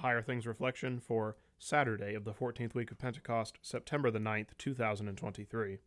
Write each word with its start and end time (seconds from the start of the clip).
Higher 0.00 0.22
Things 0.22 0.46
Reflection 0.46 0.98
for 0.98 1.36
Saturday 1.58 2.14
of 2.14 2.24
the 2.24 2.32
14th 2.32 2.74
week 2.74 2.90
of 2.90 2.96
Pentecost, 2.96 3.58
September 3.60 4.10
the 4.10 4.18
9th, 4.18 4.56
2023. 4.56 5.78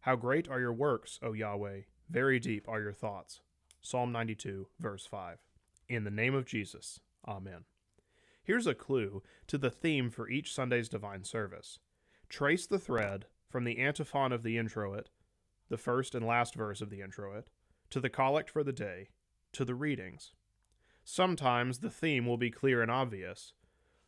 How 0.00 0.16
great 0.16 0.48
are 0.48 0.60
your 0.60 0.72
works, 0.72 1.18
O 1.22 1.34
Yahweh! 1.34 1.80
Very 2.08 2.40
deep 2.40 2.66
are 2.66 2.80
your 2.80 2.94
thoughts. 2.94 3.40
Psalm 3.82 4.12
92, 4.12 4.68
verse 4.80 5.04
5. 5.04 5.40
In 5.90 6.04
the 6.04 6.10
name 6.10 6.34
of 6.34 6.46
Jesus, 6.46 7.00
Amen. 7.26 7.64
Here's 8.42 8.66
a 8.66 8.74
clue 8.74 9.22
to 9.46 9.58
the 9.58 9.70
theme 9.70 10.08
for 10.08 10.30
each 10.30 10.54
Sunday's 10.54 10.88
divine 10.88 11.24
service. 11.24 11.80
Trace 12.30 12.66
the 12.66 12.78
thread 12.78 13.26
from 13.50 13.64
the 13.64 13.78
antiphon 13.78 14.32
of 14.32 14.42
the 14.42 14.56
introit, 14.56 15.10
the 15.68 15.76
first 15.76 16.14
and 16.14 16.26
last 16.26 16.54
verse 16.54 16.80
of 16.80 16.88
the 16.88 17.02
introit, 17.02 17.44
to 17.90 18.00
the 18.00 18.08
collect 18.08 18.48
for 18.48 18.64
the 18.64 18.72
day, 18.72 19.10
to 19.52 19.66
the 19.66 19.74
readings. 19.74 20.32
Sometimes 21.10 21.78
the 21.78 21.88
theme 21.88 22.26
will 22.26 22.36
be 22.36 22.50
clear 22.50 22.82
and 22.82 22.90
obvious, 22.90 23.54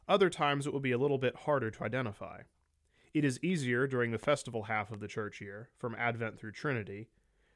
other 0.06 0.28
times 0.28 0.66
it 0.66 0.72
will 0.74 0.80
be 0.80 0.92
a 0.92 0.98
little 0.98 1.16
bit 1.16 1.34
harder 1.34 1.70
to 1.70 1.84
identify. 1.84 2.42
It 3.14 3.24
is 3.24 3.42
easier 3.42 3.86
during 3.86 4.10
the 4.10 4.18
festival 4.18 4.64
half 4.64 4.92
of 4.92 5.00
the 5.00 5.08
church 5.08 5.40
year, 5.40 5.70
from 5.78 5.94
Advent 5.94 6.38
through 6.38 6.52
Trinity, 6.52 7.08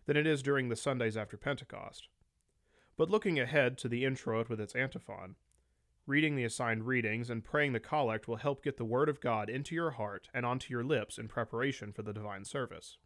than 0.07 0.17
it 0.17 0.27
is 0.27 0.43
during 0.43 0.71
the 0.71 0.77
Sundays 0.77 1.15
after 1.15 1.37
Pentecost. 1.37 2.09
But 2.97 3.11
looking 3.11 3.39
ahead 3.39 3.77
to 3.79 3.89
the 3.89 4.07
introit 4.07 4.49
with 4.49 4.63
its 4.63 4.75
antiphon, 4.75 5.37
reading 6.07 6.37
the 6.37 6.45
assigned 6.45 6.87
readings 6.87 7.29
and 7.29 7.45
praying 7.45 7.75
the 7.75 7.81
collect 7.81 8.27
will 8.27 8.37
help 8.37 8.65
get 8.65 8.79
the 8.79 8.85
Word 8.87 9.11
of 9.11 9.21
God 9.21 9.51
into 9.51 9.75
your 9.75 9.91
heart 9.91 10.31
and 10.33 10.47
onto 10.47 10.73
your 10.73 10.85
lips 10.85 11.19
in 11.19 11.29
preparation 11.29 11.93
for 11.93 12.01
the 12.01 12.15
divine 12.15 12.47
service. 12.47 12.97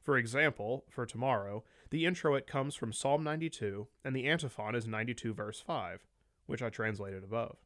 For 0.00 0.16
example, 0.16 0.84
for 0.88 1.04
tomorrow, 1.04 1.62
the 1.90 2.06
introit 2.06 2.46
comes 2.46 2.74
from 2.74 2.92
Psalm 2.92 3.22
92, 3.22 3.88
and 4.04 4.16
the 4.16 4.28
antiphon 4.28 4.74
is 4.74 4.86
92 4.86 5.34
verse 5.34 5.60
5, 5.60 6.06
which 6.46 6.62
I 6.62 6.70
translated 6.70 7.22
above. 7.22 7.56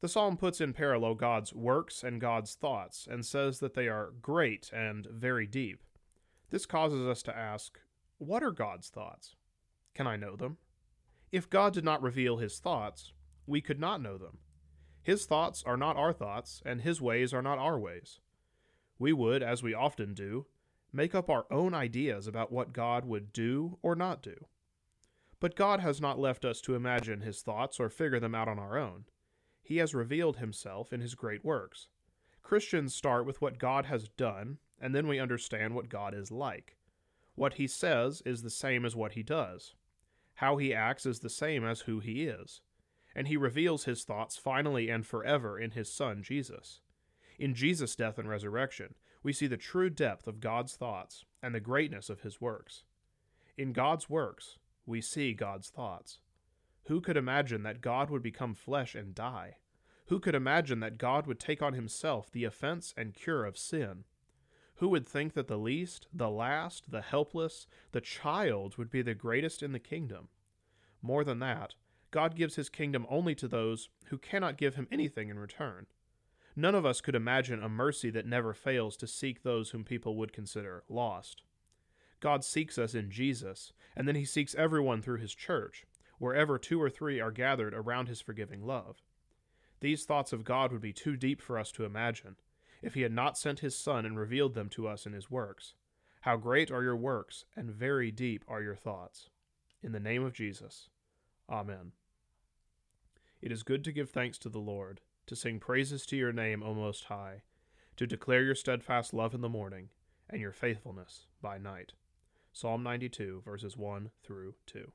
The 0.00 0.08
psalm 0.08 0.38
puts 0.38 0.62
in 0.62 0.72
parallel 0.72 1.14
God's 1.14 1.52
works 1.52 2.02
and 2.02 2.20
God's 2.20 2.54
thoughts, 2.54 3.06
and 3.10 3.24
says 3.24 3.60
that 3.60 3.74
they 3.74 3.86
are 3.86 4.14
great 4.22 4.70
and 4.72 5.06
very 5.06 5.46
deep. 5.46 5.82
This 6.48 6.64
causes 6.64 7.06
us 7.06 7.22
to 7.24 7.36
ask, 7.36 7.78
what 8.16 8.42
are 8.42 8.50
God's 8.50 8.88
thoughts? 8.88 9.36
Can 9.94 10.06
I 10.06 10.16
know 10.16 10.36
them? 10.36 10.56
If 11.30 11.50
God 11.50 11.74
did 11.74 11.84
not 11.84 12.02
reveal 12.02 12.38
his 12.38 12.58
thoughts, 12.58 13.12
we 13.46 13.60
could 13.60 13.78
not 13.78 14.00
know 14.00 14.16
them. 14.16 14.38
His 15.02 15.26
thoughts 15.26 15.62
are 15.64 15.76
not 15.76 15.96
our 15.96 16.12
thoughts, 16.12 16.62
and 16.64 16.80
his 16.80 17.00
ways 17.00 17.34
are 17.34 17.42
not 17.42 17.58
our 17.58 17.78
ways. 17.78 18.20
We 18.98 19.12
would, 19.12 19.42
as 19.42 19.62
we 19.62 19.74
often 19.74 20.14
do, 20.14 20.46
make 20.92 21.14
up 21.14 21.30
our 21.30 21.46
own 21.50 21.74
ideas 21.74 22.26
about 22.26 22.52
what 22.52 22.72
God 22.72 23.04
would 23.04 23.32
do 23.32 23.78
or 23.82 23.94
not 23.94 24.22
do. 24.22 24.46
But 25.40 25.56
God 25.56 25.80
has 25.80 26.00
not 26.00 26.18
left 26.18 26.44
us 26.44 26.60
to 26.62 26.74
imagine 26.74 27.22
his 27.22 27.40
thoughts 27.40 27.80
or 27.80 27.88
figure 27.88 28.20
them 28.20 28.34
out 28.34 28.48
on 28.48 28.58
our 28.58 28.76
own. 28.76 29.04
He 29.62 29.78
has 29.78 29.94
revealed 29.94 30.36
himself 30.36 30.92
in 30.92 31.00
his 31.00 31.14
great 31.14 31.44
works. 31.44 31.88
Christians 32.42 32.94
start 32.94 33.24
with 33.24 33.40
what 33.40 33.58
God 33.58 33.86
has 33.86 34.08
done, 34.08 34.58
and 34.80 34.94
then 34.94 35.06
we 35.06 35.18
understand 35.18 35.74
what 35.74 35.88
God 35.88 36.14
is 36.14 36.30
like. 36.30 36.76
What 37.34 37.54
he 37.54 37.66
says 37.66 38.22
is 38.26 38.42
the 38.42 38.50
same 38.50 38.84
as 38.84 38.96
what 38.96 39.12
he 39.12 39.22
does. 39.22 39.74
How 40.34 40.56
he 40.56 40.74
acts 40.74 41.06
is 41.06 41.20
the 41.20 41.30
same 41.30 41.64
as 41.64 41.82
who 41.82 42.00
he 42.00 42.24
is. 42.24 42.60
And 43.14 43.28
he 43.28 43.36
reveals 43.36 43.84
his 43.84 44.04
thoughts 44.04 44.36
finally 44.36 44.88
and 44.88 45.06
forever 45.06 45.58
in 45.58 45.72
his 45.72 45.92
Son, 45.92 46.22
Jesus. 46.22 46.80
In 47.38 47.54
Jesus' 47.54 47.96
death 47.96 48.18
and 48.18 48.28
resurrection, 48.28 48.94
we 49.22 49.32
see 49.32 49.46
the 49.46 49.56
true 49.56 49.90
depth 49.90 50.26
of 50.26 50.40
God's 50.40 50.74
thoughts 50.74 51.24
and 51.42 51.54
the 51.54 51.60
greatness 51.60 52.08
of 52.08 52.20
his 52.20 52.40
works. 52.40 52.84
In 53.56 53.72
God's 53.72 54.08
works, 54.08 54.58
we 54.86 55.00
see 55.00 55.34
God's 55.34 55.68
thoughts. 55.68 56.20
Who 56.84 57.00
could 57.00 57.16
imagine 57.16 57.62
that 57.62 57.80
God 57.80 58.10
would 58.10 58.22
become 58.22 58.54
flesh 58.54 58.94
and 58.94 59.14
die? 59.14 59.56
Who 60.06 60.18
could 60.18 60.34
imagine 60.34 60.80
that 60.80 60.98
God 60.98 61.26
would 61.26 61.38
take 61.38 61.62
on 61.62 61.74
himself 61.74 62.30
the 62.30 62.44
offense 62.44 62.94
and 62.96 63.14
cure 63.14 63.44
of 63.44 63.58
sin? 63.58 64.04
Who 64.76 64.88
would 64.88 65.06
think 65.06 65.34
that 65.34 65.46
the 65.46 65.58
least, 65.58 66.08
the 66.12 66.30
last, 66.30 66.90
the 66.90 67.02
helpless, 67.02 67.66
the 67.92 68.00
child 68.00 68.78
would 68.78 68.90
be 68.90 69.02
the 69.02 69.14
greatest 69.14 69.62
in 69.62 69.72
the 69.72 69.78
kingdom? 69.78 70.28
More 71.02 71.22
than 71.22 71.38
that, 71.40 71.74
God 72.10 72.34
gives 72.34 72.56
his 72.56 72.68
kingdom 72.68 73.06
only 73.08 73.34
to 73.36 73.46
those 73.46 73.88
who 74.06 74.18
cannot 74.18 74.56
give 74.56 74.74
him 74.74 74.88
anything 74.90 75.28
in 75.28 75.38
return. 75.38 75.86
None 76.60 76.74
of 76.74 76.84
us 76.84 77.00
could 77.00 77.14
imagine 77.14 77.62
a 77.62 77.70
mercy 77.70 78.10
that 78.10 78.26
never 78.26 78.52
fails 78.52 78.94
to 78.98 79.06
seek 79.06 79.42
those 79.42 79.70
whom 79.70 79.82
people 79.82 80.14
would 80.16 80.30
consider 80.30 80.84
lost. 80.90 81.40
God 82.20 82.44
seeks 82.44 82.76
us 82.76 82.94
in 82.94 83.10
Jesus, 83.10 83.72
and 83.96 84.06
then 84.06 84.14
he 84.14 84.26
seeks 84.26 84.54
everyone 84.56 85.00
through 85.00 85.20
his 85.20 85.34
church, 85.34 85.86
wherever 86.18 86.58
two 86.58 86.80
or 86.80 86.90
three 86.90 87.18
are 87.18 87.30
gathered 87.30 87.72
around 87.72 88.08
his 88.08 88.20
forgiving 88.20 88.66
love. 88.66 89.00
These 89.80 90.04
thoughts 90.04 90.34
of 90.34 90.44
God 90.44 90.70
would 90.70 90.82
be 90.82 90.92
too 90.92 91.16
deep 91.16 91.40
for 91.40 91.58
us 91.58 91.72
to 91.72 91.86
imagine, 91.86 92.36
if 92.82 92.92
he 92.92 93.00
had 93.00 93.12
not 93.12 93.38
sent 93.38 93.60
his 93.60 93.74
Son 93.74 94.04
and 94.04 94.18
revealed 94.18 94.52
them 94.52 94.68
to 94.68 94.86
us 94.86 95.06
in 95.06 95.14
his 95.14 95.30
works. 95.30 95.72
How 96.20 96.36
great 96.36 96.70
are 96.70 96.82
your 96.82 96.94
works, 96.94 97.46
and 97.56 97.70
very 97.70 98.10
deep 98.10 98.44
are 98.46 98.60
your 98.60 98.76
thoughts. 98.76 99.30
In 99.82 99.92
the 99.92 99.98
name 99.98 100.22
of 100.22 100.34
Jesus. 100.34 100.90
Amen. 101.48 101.92
It 103.40 103.50
is 103.50 103.62
good 103.62 103.82
to 103.84 103.92
give 103.92 104.10
thanks 104.10 104.36
to 104.40 104.50
the 104.50 104.58
Lord 104.58 105.00
to 105.30 105.36
sing 105.36 105.60
praises 105.60 106.04
to 106.04 106.16
your 106.16 106.32
name, 106.32 106.60
O 106.60 106.74
Most 106.74 107.04
High, 107.04 107.42
to 107.96 108.04
declare 108.04 108.42
your 108.42 108.56
steadfast 108.56 109.14
love 109.14 109.32
in 109.32 109.42
the 109.42 109.48
morning, 109.48 109.90
and 110.28 110.40
your 110.40 110.50
faithfulness 110.50 111.28
by 111.40 111.56
night. 111.56 111.92
Psalm 112.52 112.82
92, 112.82 113.40
verses 113.44 113.76
1 113.76 114.10
through 114.24 114.56
2. 114.66 114.90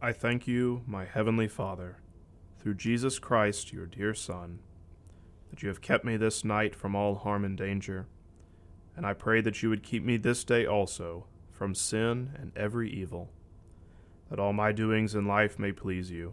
I 0.00 0.12
thank 0.12 0.46
you, 0.46 0.80
my 0.86 1.04
heavenly 1.04 1.46
Father, 1.46 1.98
through 2.58 2.76
Jesus 2.76 3.18
Christ, 3.18 3.70
your 3.70 3.84
dear 3.84 4.14
Son, 4.14 4.60
that 5.50 5.62
you 5.62 5.68
have 5.68 5.82
kept 5.82 6.06
me 6.06 6.16
this 6.16 6.42
night 6.42 6.74
from 6.74 6.96
all 6.96 7.16
harm 7.16 7.44
and 7.44 7.58
danger, 7.58 8.06
and 8.96 9.04
I 9.04 9.12
pray 9.12 9.42
that 9.42 9.62
you 9.62 9.68
would 9.68 9.82
keep 9.82 10.02
me 10.02 10.16
this 10.16 10.42
day 10.42 10.64
also 10.64 11.26
from 11.50 11.74
sin 11.74 12.30
and 12.40 12.50
every 12.56 12.90
evil, 12.90 13.28
that 14.30 14.40
all 14.40 14.54
my 14.54 14.72
doings 14.72 15.14
in 15.14 15.26
life 15.26 15.58
may 15.58 15.70
please 15.70 16.10
you 16.10 16.32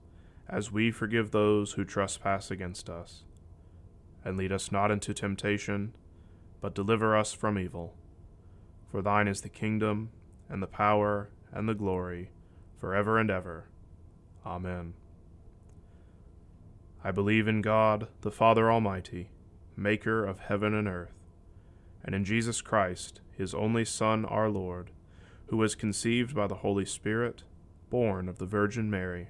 as 0.51 0.71
we 0.71 0.91
forgive 0.91 1.31
those 1.31 1.73
who 1.73 1.85
trespass 1.85 2.51
against 2.51 2.89
us. 2.89 3.23
And 4.23 4.37
lead 4.37 4.51
us 4.51 4.71
not 4.71 4.91
into 4.91 5.13
temptation, 5.13 5.95
but 6.59 6.75
deliver 6.75 7.17
us 7.17 7.31
from 7.31 7.57
evil. 7.57 7.95
For 8.91 9.01
thine 9.01 9.29
is 9.29 9.41
the 9.41 9.49
kingdom, 9.49 10.11
and 10.49 10.61
the 10.61 10.67
power, 10.67 11.29
and 11.53 11.67
the 11.67 11.73
glory, 11.73 12.31
for 12.77 12.93
ever 12.93 13.17
and 13.17 13.31
ever. 13.31 13.69
Amen. 14.45 14.93
I 17.03 17.11
believe 17.11 17.47
in 17.47 17.61
God, 17.61 18.09
the 18.19 18.29
Father 18.29 18.69
Almighty, 18.69 19.29
maker 19.77 20.25
of 20.25 20.39
heaven 20.39 20.73
and 20.73 20.87
earth, 20.87 21.13
and 22.03 22.13
in 22.13 22.25
Jesus 22.25 22.61
Christ, 22.61 23.21
his 23.35 23.55
only 23.55 23.85
Son, 23.85 24.25
our 24.25 24.49
Lord, 24.49 24.91
who 25.47 25.57
was 25.57 25.75
conceived 25.75 26.35
by 26.35 26.47
the 26.47 26.55
Holy 26.55 26.85
Spirit, 26.85 27.43
born 27.89 28.27
of 28.27 28.37
the 28.37 28.45
Virgin 28.45 28.89
Mary 28.89 29.29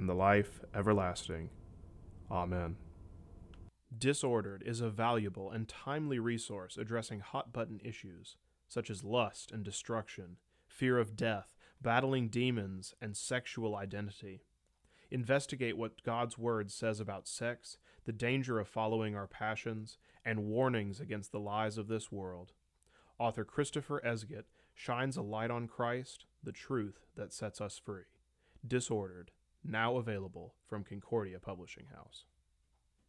and 0.00 0.08
the 0.08 0.14
life 0.14 0.62
everlasting. 0.74 1.50
Amen. 2.30 2.76
Disordered 3.96 4.62
is 4.64 4.80
a 4.80 4.88
valuable 4.88 5.50
and 5.50 5.68
timely 5.68 6.18
resource 6.18 6.78
addressing 6.78 7.20
hot 7.20 7.52
button 7.52 7.82
issues 7.84 8.36
such 8.66 8.88
as 8.88 9.04
lust 9.04 9.52
and 9.52 9.62
destruction, 9.62 10.38
fear 10.66 10.96
of 10.98 11.16
death, 11.16 11.54
battling 11.82 12.28
demons, 12.28 12.94
and 13.02 13.14
sexual 13.14 13.76
identity. 13.76 14.40
Investigate 15.10 15.76
what 15.76 16.02
God's 16.02 16.38
Word 16.38 16.70
says 16.70 16.98
about 16.98 17.28
sex, 17.28 17.76
the 18.06 18.12
danger 18.12 18.58
of 18.58 18.68
following 18.68 19.14
our 19.14 19.26
passions, 19.26 19.98
and 20.24 20.44
warnings 20.44 20.98
against 20.98 21.30
the 21.30 21.40
lies 21.40 21.76
of 21.76 21.88
this 21.88 22.10
world. 22.10 22.52
Author 23.18 23.44
Christopher 23.44 24.00
Esget 24.02 24.44
shines 24.72 25.18
a 25.18 25.22
light 25.22 25.50
on 25.50 25.68
Christ, 25.68 26.24
the 26.42 26.52
truth 26.52 27.00
that 27.16 27.34
sets 27.34 27.60
us 27.60 27.76
free. 27.76 28.04
Disordered, 28.66 29.32
now 29.64 29.96
available 29.96 30.54
from 30.68 30.84
Concordia 30.84 31.38
Publishing 31.38 31.86
House. 31.94 32.24